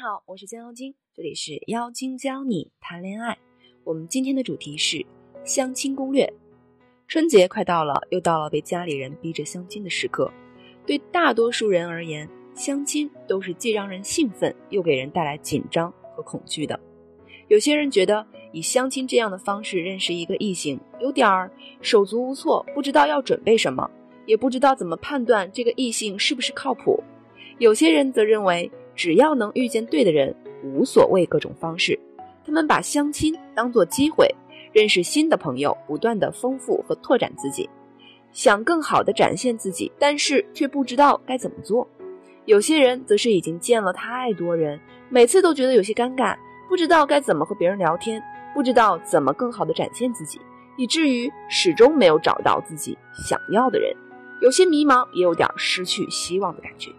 [0.00, 3.36] 好，我是江妖精，这里是妖精教你谈恋爱。
[3.82, 5.04] 我们今天的主题是
[5.42, 6.32] 相亲攻略。
[7.08, 10.30] 春节快到了，又到了被家里人逼着相亲的时刻。
[10.86, 16.78] 对大多数人而言，相亲都是既让人兴奋，又给人带来紧张和恐惧的。
[17.48, 23.90] 有些人觉得以相亲这样的方式认识一个异性，有点儿手足无措，不知道要准备什么，
[24.26, 27.02] 也不知道怎么判断这个异性是不是靠谱。
[27.58, 28.70] 有些人则认为。
[28.98, 30.34] 只要能遇见对的人，
[30.64, 31.96] 无所谓各种方式。
[32.44, 34.28] 他们把相亲当做机会，
[34.72, 37.70] 认识新的朋友，不断的丰富和拓展自己，
[38.32, 41.86] 想更好的展现自己，但是却不知道该怎么做。
[42.44, 46.36] 有些人则是已经见了太多人，每次都觉得有些尴尬，
[46.68, 48.20] 不知道该怎么和别人聊天，
[48.52, 50.40] 不知道怎么更好的展现自己，
[50.76, 53.94] 以至于始终没有找到自己想要的人，
[54.42, 56.90] 有些迷茫，也有点失去希望的感觉。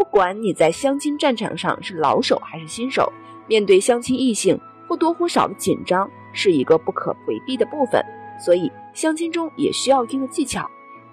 [0.00, 3.12] 不管你在相亲战场上是老手还是新手，
[3.46, 8.02] 面对相亲异性或多或少的紧张是一个不可回避的部分。
[8.42, 10.66] 所以，相亲中也需要一定的技巧。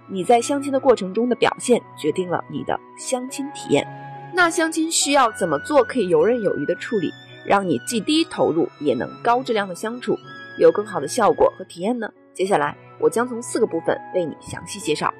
[0.07, 3.85] 你在相亲的过程中的表现，决定了你的相亲体验。
[4.33, 7.11] 那相亲需要怎么做可以游刃有余的处理，
[7.45, 10.17] 让你既低投入也能高质量的相处，
[10.57, 12.09] 有更好的效果和体验呢？
[12.33, 15.13] 接下来，我将从四个部分为你详细介绍：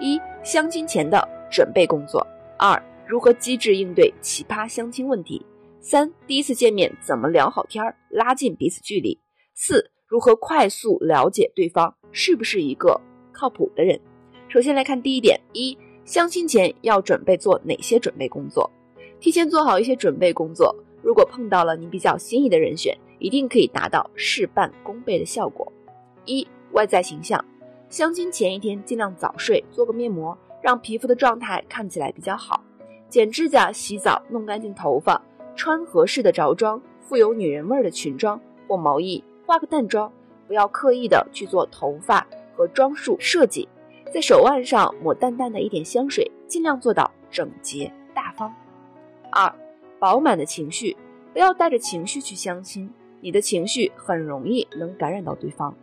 [0.00, 2.20] 一、相亲前的准备工作；
[2.58, 5.44] 二、如何机智应对奇葩相亲问题？
[5.80, 9.18] 三、第一次见面怎么聊好天儿，拉近彼此距离？
[9.54, 13.00] 四、如何快速了解对方是不是一个
[13.32, 14.00] 靠谱的人？
[14.48, 18.70] 首先来看第一点：一、相亲前要准备做哪些准备工作？
[19.18, 25.70] 提前做好一些准备工作，如果碰到了你比较心仪的人选，一定可以达到事半功倍的效果。
[26.24, 27.44] 一、外在形象，
[27.88, 32.62] 相亲前一天尽量早睡，做个面膜，让皮肤的状态看起来比较好。
[33.12, 35.20] 剪指甲、洗澡、弄干净头发，
[35.54, 40.10] 穿合适的着装，富有女人味儿的裙装或毛衣，化个淡妆，
[40.48, 43.68] 不要刻意的去做头发和装束设计，
[44.14, 48.50] 在手腕上抹淡淡的一点香水，尽量做到整洁大方。
[49.30, 49.54] 二，
[49.98, 50.96] 饱满的情绪，
[51.34, 52.90] 不要带着情绪去相亲，
[53.20, 55.74] 你的情绪很容易能感染到对方。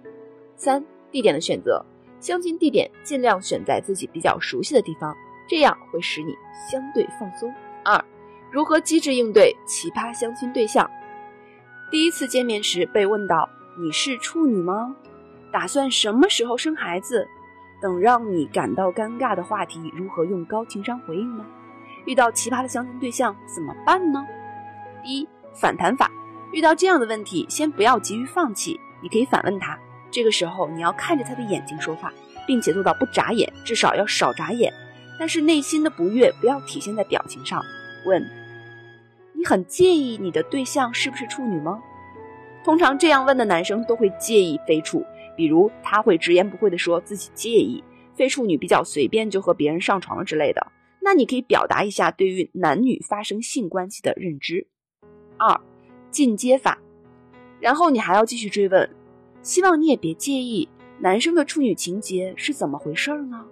[0.55, 1.85] 三，地点的选择，
[2.19, 5.15] 相亲地点尽量选在自己比较熟悉的地方。
[5.49, 6.33] 这样会使你
[6.69, 7.53] 相对放松。
[7.83, 8.01] 二，
[8.51, 10.89] 如何机智应对奇葩相亲对象？
[11.91, 14.95] 第一次见面时被问到你是处女吗？
[15.51, 17.27] 打算什么时候生孩子？
[17.81, 21.45] 等让你感到尴尬的话题，如何用高情商回应呢？
[22.05, 24.23] 遇到奇葩的相亲对象怎么办呢？
[25.03, 26.11] 一反弹法，
[26.51, 29.79] 遇到这样的问题，先不要急于放弃，你可以反问他。
[30.11, 32.11] 这个时候你要看着他的眼睛说话，
[32.45, 34.73] 并且做到不眨眼，至少要少眨眼。
[35.19, 37.61] 但是内心的不悦不要体现在表情上。
[38.05, 38.25] 问：
[39.33, 41.79] 你很介意你的对象是不是处女吗？
[42.63, 47.83] 通常这样问的男生都会介意非处，比如他会直言不讳的说自己介意
[48.15, 50.65] 非处女比较随便就和别人上床了之类的。
[51.01, 54.67] 那你可以表达一下对于男女发生性关系的认知。
[55.37, 55.59] 二，
[56.11, 56.79] 进阶法。
[57.59, 58.89] 然后你还要继续追问，
[59.41, 60.69] 希望你也别介意
[60.99, 63.45] 男生的处女情节是怎么回事呢？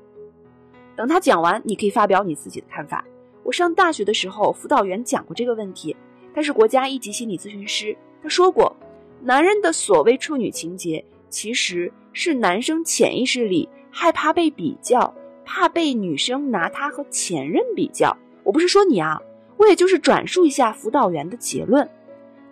[0.98, 3.06] 等他讲完，你可以发表你自己的看法。
[3.44, 5.96] 我上大学的时候，辅导员讲过这个问题。
[6.34, 8.76] 他是国家一级心理咨询师，他说过，
[9.22, 15.14] 男人的所谓处女情节，其实是男生潜意识里害怕被比较，
[15.46, 18.16] 怕被女生拿他和前任比较。
[18.44, 19.22] 我不是说你啊，
[19.58, 21.88] 我也就是转述一下辅导员的结论。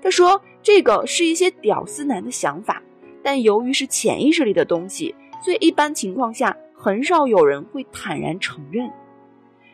[0.02, 2.82] 他说，这个是一些屌丝男的想法，
[3.24, 5.14] 但由于是潜意识里的东西，
[5.44, 6.56] 所以一般情况下。
[6.78, 8.92] 很少有人会坦然承认，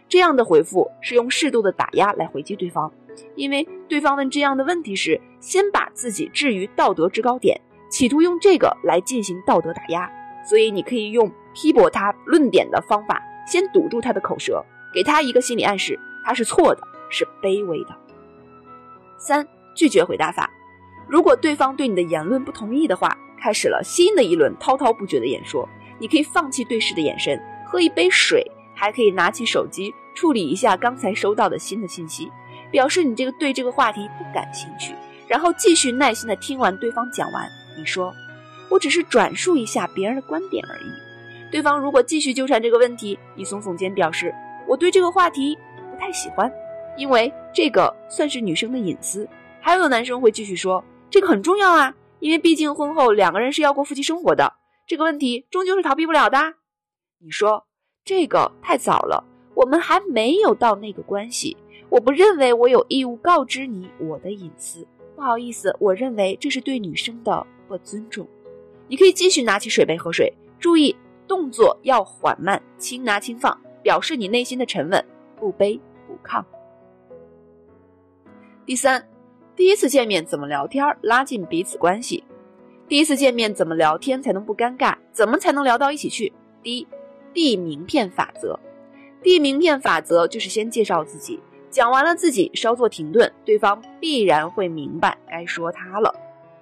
[0.07, 2.91] 这样的回复是用适度的打压来回击对方，
[3.35, 7.59] 因为对方问这样的问题时，先把自己置于道德制高点，
[7.89, 10.09] 企图用这个来进行道德打压，
[10.45, 17.97] 所以你可以用批驳他论点的方法，先堵住他的口舌，给他一个心理暗示，他是错的，是卑微的。
[19.17, 20.49] 三拒绝回答法，
[21.07, 25.67] 如果对方对你的言论不同意的话，开始了新的一轮滔滔不绝的演说。
[26.01, 28.43] 你可以放弃对视的眼神，喝一杯水，
[28.73, 32.27] 还可以拿起手机处理一下刚才收到的新的信息，
[32.71, 34.95] 表示你这个对这个话题不感兴趣，
[35.27, 37.47] 然后继续耐心的听完对方讲完。
[37.77, 38.11] 你说，
[38.67, 41.51] 我只是转述一下别人的观点而已。
[41.51, 44.33] 对方如果继续纠缠这个问题，你耸耸肩表示
[44.67, 45.55] 我对这个话题
[45.91, 46.51] 不太喜欢，
[46.97, 49.29] 因为这个算是女生的隐私。
[49.59, 54.51] 还有的男生会继续说这个很重要啊，因为毕竟婚后两个人是要过夫妻生活的。
[54.91, 56.37] 这个问题终究是逃避不了的。
[57.19, 57.65] 你说
[58.03, 59.23] 这个太早了，
[59.55, 61.55] 我们还没有到那个关系。
[61.87, 64.85] 我不认为我有义务告知你我的隐私。
[65.15, 68.27] 不好意思，我认为这是对女生的不尊重。
[68.89, 70.93] 你可以继续拿起水杯喝水，注意
[71.25, 75.05] 动作要缓慢，轻拿轻放，表示你内心的沉稳，
[75.37, 76.43] 不卑不亢。
[78.65, 79.07] 第三，
[79.55, 82.25] 第一次见面怎么聊天拉近彼此关系？
[82.91, 84.97] 第一次见面怎么聊天才能不尴尬？
[85.13, 86.33] 怎么才能聊到一起去？
[86.61, 86.85] 第一，
[87.33, 88.59] 递名片法则。
[89.23, 91.39] 递名片法则就是先介绍自己，
[91.69, 96.13] 讲完了自己，稍作停顿，对方必然会明白该说他了。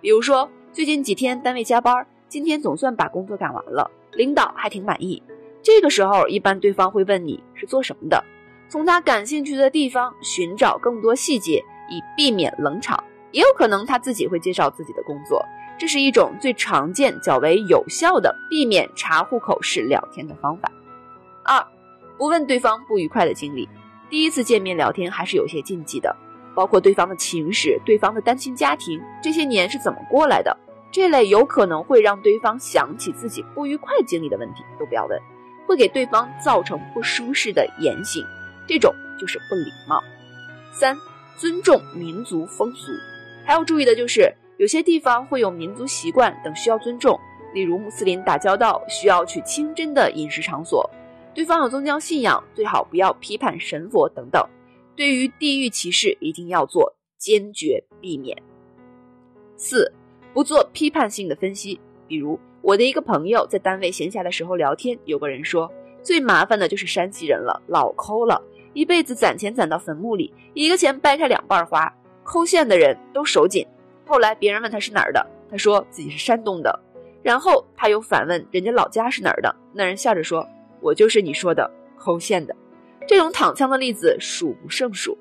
[0.01, 5.23] 比如说，最近几天单位加班，今天总算把工作赶完了，领导还挺满意。
[5.63, 8.23] 这个时候，一般对方会问你是做什么的，
[8.67, 13.03] 从他感兴趣的地方寻找更多细节，以避免冷场。
[13.31, 15.43] 也有可能他自己会介绍自己的工作。
[15.77, 20.71] 这是一种最常见、较为有效的避免查户口式聊天的方法。
[21.43, 21.65] 二，
[22.17, 23.67] 不问对方不愉快的经历。
[24.09, 26.13] 第一次见面聊天还是有些禁忌的，
[26.53, 30.57] 包括对方的情史、对方的单亲家庭这些年是怎么过来的，
[30.91, 35.17] 这类有可能会让对方想起自己不愉快经历的问题都不要问，
[35.65, 38.25] 会给对方造成不舒适的言行，
[38.67, 40.03] 这种就是不礼貌。
[40.73, 40.97] 三，
[41.37, 42.91] 尊重民族风俗，
[43.49, 44.31] 还要注意的就是。
[44.57, 47.17] 有些地方会有民族习惯等需要尊重，
[47.53, 50.87] 例如穆斯林打交道需要去清真的饮食场所，
[51.33, 54.45] 对方有宗教信仰，最好不要批判神佛等等。
[54.97, 58.37] 对于地域歧视，一定要做坚决避免。
[59.55, 59.89] 四，
[60.33, 61.79] 不做批判性的分析。
[62.05, 65.71] 比如我的一个朋友在单位闲暇的时候聊天，有个人说
[66.03, 68.43] 最麻烦的就是山西人了，老抠了，
[68.73, 71.95] 一辈子攒钱攒到坟墓里，一个钱掰开两半花，
[72.29, 73.65] 抠线的人都手紧。
[74.05, 76.79] 后来别人问他是哪儿的，他说自己是山东的。
[77.23, 80.47] 然后他又反问人家老家是哪儿的，那人笑着说
[80.79, 82.55] ：“我就是你说的抠线的。”
[83.07, 85.17] 这种躺枪的例子数不胜数。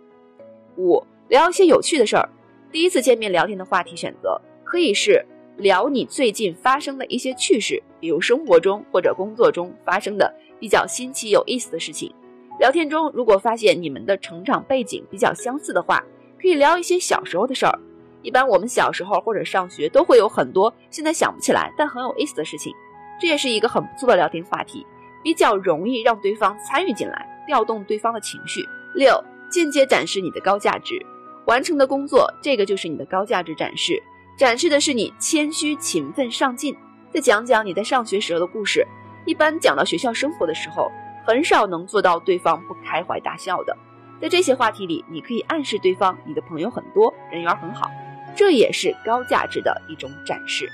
[0.76, 2.28] 五，聊一些有趣的事儿。
[2.70, 5.24] 第一次见面聊天的话题选择可以是
[5.56, 10.30] 聊你最近发生的一些趣事，比如生活中或者工作中发生的
[10.60, 12.14] 比较新奇有意思的事情。
[12.60, 16.04] 聊天中如果发现你们的成长背景比较相似的话，
[16.40, 17.78] 可以聊一些小时候的事儿。
[18.22, 22.72] 一般我们小时候或者上学都会有很多现在想不起来但很有意思的事情，
[23.20, 24.84] 这也是一个很不错的聊天话题，
[25.22, 28.60] 比较容易让对方参与进来，调动对方的情绪。
[28.94, 31.00] 六，间接展示你的高价值，
[31.46, 34.02] 完成的工作，这个就是你的高价值展示，
[34.36, 36.76] 展示的是你谦虚、勤奋、上进。
[37.12, 38.84] 再讲讲你在上学时候的故事，
[39.24, 40.90] 一般讲到学校生活的时候，
[41.24, 43.76] 很少能做到对方不开怀大笑的。
[44.20, 47.90] 在这些话题里，你可以暗示对方你的朋友很多，人缘很好。
[48.36, 50.68] 这也是高价值的一种展示。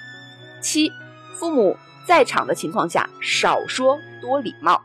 [0.61, 0.91] 七，
[1.35, 1.77] 父母
[2.07, 4.83] 在场的情况下少说多礼貌。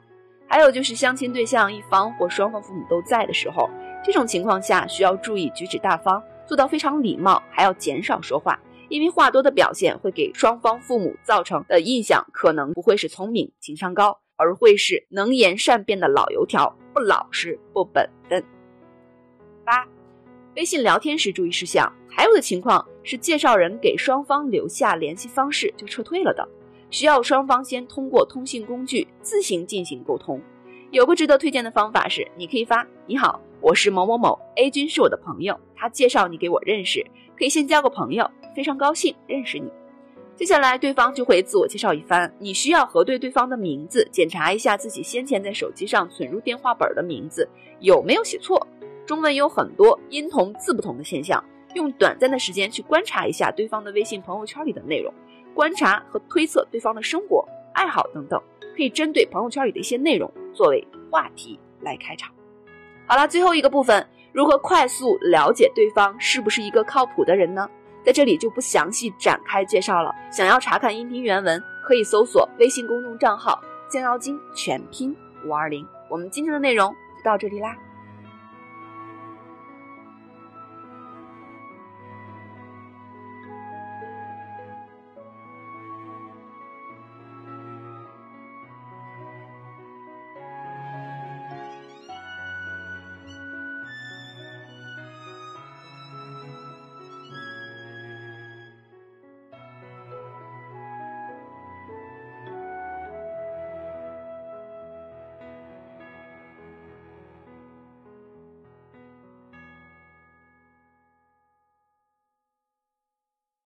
[0.47, 3.69] 还有就是相亲对象一方或双方父母都在的时候，
[4.03, 8.59] 这种情况下需要注意举止大方，做到非常礼貌，还要减少说话，
[8.89, 18.43] 因为话多的表现会给双方父母造成的印象可能不会是聪明、情商高，而会是能言善辩的老油条，不老实、不本分。
[19.63, 19.87] 八。
[20.57, 26.45] 微信聊天时注意事项，还有的情况是介绍人给双方留下联系方式就撤退了的，
[26.89, 30.41] 需要双方先通过通信工具自行进行沟通。
[30.91, 37.01] 有个值得推荐的方法是，你可以发“你好，我是某某某，A 君是我的朋友，他介绍你给我认识，
[37.37, 39.71] 可以先交个朋友，非常高兴认识你。”
[40.39, 47.45] 接下来对方就会自我介绍一番，你需要核对对方的名字，检查一下自己先前在手机上存入电话本的名字
[47.81, 48.65] 有没有写错。
[49.05, 51.43] 中文有很多音同字不同的现象，
[51.73, 55.13] 用短暂的时间去观察一下对方的微信朋友圈里的内容，
[55.53, 58.41] 观察和推测对方的生活、爱好等等，
[58.77, 62.33] 可以针对朋友圈里的一些内容作为话题来开场。
[63.05, 67.69] 好了，最后一个部分，如何快速了解对方是不是一个靠谱的人呢？
[68.05, 70.13] 在这里就不详细展开介绍了。
[70.31, 75.15] 想要查看音频原文，可以搜索微信公众账号“将妖精”全拼
[75.45, 75.87] 五二零。
[76.09, 77.75] 我们今天的内容就到这里啦。